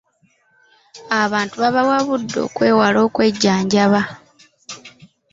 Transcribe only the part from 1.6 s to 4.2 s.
babawabudde okwewale okwejjanjaba.